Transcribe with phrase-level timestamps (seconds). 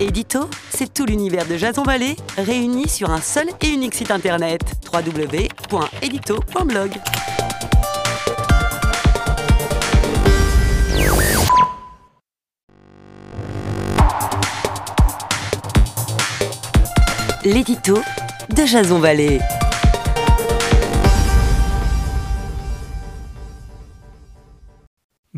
[0.00, 4.60] Édito, c'est tout l'univers de Jason Vallée réuni sur un seul et unique site internet
[4.92, 6.92] www.edito.blog.
[17.44, 17.98] L'édito
[18.54, 19.40] de Jason Vallée.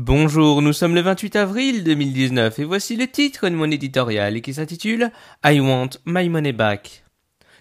[0.00, 4.54] Bonjour, nous sommes le 28 avril 2019 et voici le titre de mon éditorial qui
[4.54, 5.10] s'intitule
[5.44, 7.02] I Want My Money Back.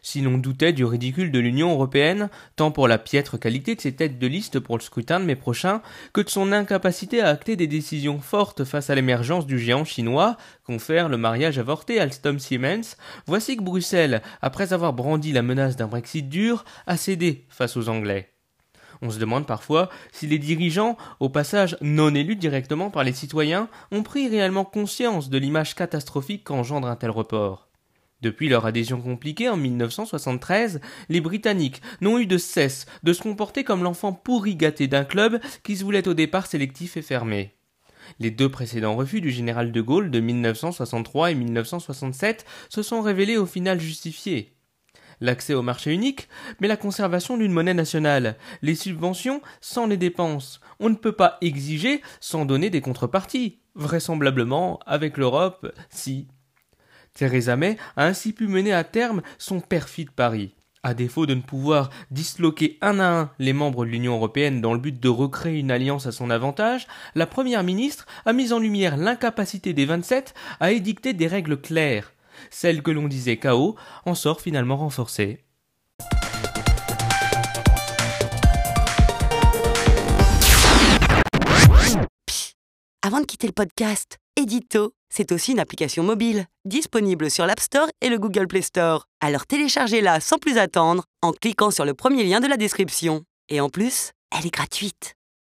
[0.04, 3.96] Si l'on doutait du ridicule de l'Union européenne, tant pour la piètre qualité de ses
[3.96, 5.82] têtes de liste pour le scrutin de mai prochain,
[6.14, 10.38] que de son incapacité à acter des décisions fortes face à l'émergence du géant chinois,
[10.64, 15.88] confère le mariage avorté Alstom Siemens, voici que Bruxelles, après avoir brandi la menace d'un
[15.88, 18.37] Brexit dur, a cédé face aux Anglais.
[19.02, 23.70] On se demande parfois si les dirigeants, au passage non élus directement par les citoyens,
[23.92, 27.68] ont pris réellement conscience de l'image catastrophique qu'engendre un tel report.
[28.22, 33.64] Depuis leur adhésion compliquée en 1973, les Britanniques n'ont eu de cesse de se comporter
[33.64, 37.54] comme l'enfant pourri gâté d'un club qui se voulait au départ sélectif et fermé.
[38.20, 43.38] Les deux précédents refus du général de Gaulle de 1963 et 1967 se sont révélés
[43.38, 44.57] au final justifiés.
[45.20, 46.30] L'accès au marché unique,
[46.60, 50.62] mais la conservation d'une monnaie nationale, les subventions sans les dépenses.
[50.80, 53.60] On ne peut pas exiger sans donner des contreparties.
[53.74, 56.28] Vraisemblablement, avec l'Europe, si.
[57.14, 60.54] Theresa May a ainsi pu mener à terme son perfide pari.
[60.84, 64.74] À défaut de ne pouvoir disloquer un à un les membres de l'Union européenne dans
[64.74, 68.60] le but de recréer une alliance à son avantage, la première ministre a mis en
[68.60, 72.14] lumière l'incapacité des 27 à édicter des règles claires.
[72.50, 75.44] Celle que l'on disait chaos en sort finalement renforcée.
[83.04, 87.88] Avant de quitter le podcast, Edito, c'est aussi une application mobile, disponible sur l'App Store
[88.02, 89.08] et le Google Play Store.
[89.22, 93.24] Alors téléchargez-la sans plus attendre en cliquant sur le premier lien de la description.
[93.50, 95.17] Et en plus, elle est gratuite.